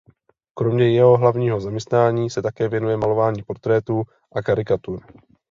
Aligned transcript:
Kromě 0.53 0.91
jeho 0.95 1.17
hlavního 1.17 1.59
zaměstnání 1.61 2.29
se 2.29 2.41
také 2.41 2.67
věnuje 2.69 2.97
malování 2.97 3.43
portrétů 3.43 4.03
a 4.35 4.41
karikatur. 4.41 5.01